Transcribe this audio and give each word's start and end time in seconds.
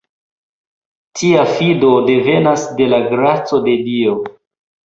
Tia 1.19 1.43
fido 1.59 1.91
devenas 2.09 2.65
de 2.81 2.91
la 2.95 3.01
graco 3.15 3.61
de 3.69 3.77
Dio. 3.91 4.19